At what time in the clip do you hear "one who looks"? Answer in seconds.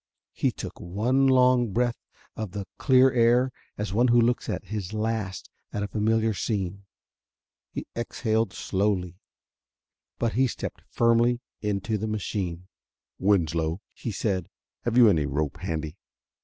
3.93-4.47